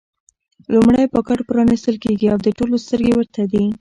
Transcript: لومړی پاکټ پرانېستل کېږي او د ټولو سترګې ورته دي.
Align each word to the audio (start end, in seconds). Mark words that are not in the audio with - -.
لومړی 0.73 1.05
پاکټ 1.13 1.39
پرانېستل 1.49 1.95
کېږي 2.03 2.27
او 2.33 2.37
د 2.45 2.47
ټولو 2.57 2.75
سترګې 2.85 3.11
ورته 3.17 3.41
دي. 3.51 3.63